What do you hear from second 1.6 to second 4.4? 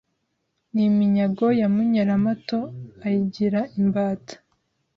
Munyuramato ayigira imbata